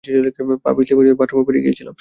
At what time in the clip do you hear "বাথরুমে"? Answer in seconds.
1.19-1.43